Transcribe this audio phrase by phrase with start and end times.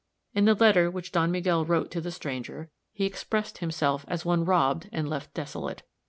[0.33, 4.43] In the letter which Don Miguel wrote to the stranger, he expressed himself as one
[4.43, 5.83] robbed and left desolate.